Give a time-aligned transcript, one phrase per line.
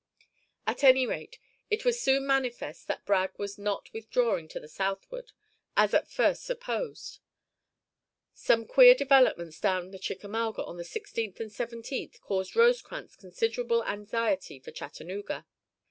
[0.65, 1.37] At any rate
[1.69, 5.31] it was soon manifest that Bragg was not withdrawing to the southward,
[5.77, 7.19] as at first supposed.
[8.33, 14.57] Some queer developments down the Chickamauga on the 16th and 17th caused Rosecrans considerable anxiety
[14.57, 15.45] for Chattanooga.